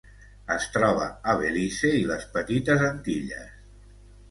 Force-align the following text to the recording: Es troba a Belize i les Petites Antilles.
Es 0.53 0.63
troba 0.77 1.09
a 1.33 1.35
Belize 1.43 1.93
i 1.99 2.01
les 2.13 2.27
Petites 2.39 2.89
Antilles. 2.91 3.55